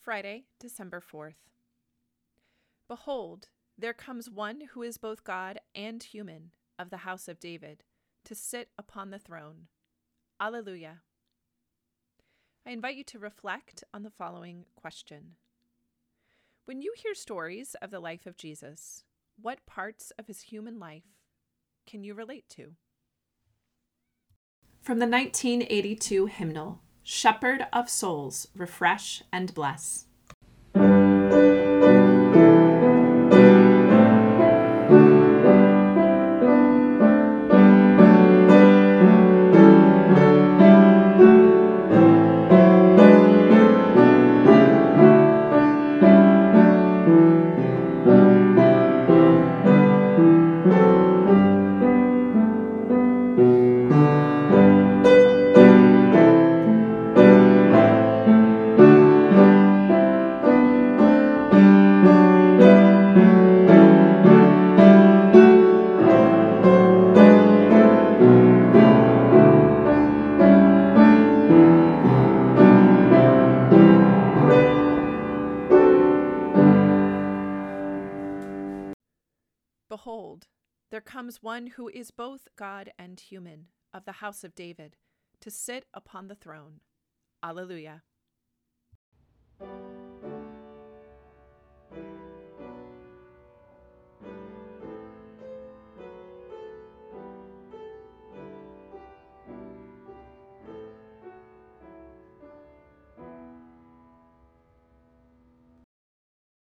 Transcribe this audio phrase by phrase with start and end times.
[0.00, 1.34] Friday, December 4th.
[2.88, 7.84] Behold, there comes one who is both God and human of the house of David
[8.24, 9.66] to sit upon the throne.
[10.40, 11.02] Alleluia.
[12.66, 15.36] I invite you to reflect on the following question
[16.64, 19.04] When you hear stories of the life of Jesus,
[19.40, 21.04] what parts of his human life
[21.86, 22.72] can you relate to?
[24.80, 26.80] From the 1982 hymnal,
[27.12, 30.06] Shepherd of Souls, Refresh and Bless.
[79.90, 80.46] Behold,
[80.92, 84.96] there comes one who is both God and human, of the house of David,
[85.40, 86.80] to sit upon the throne.
[87.42, 88.04] Alleluia.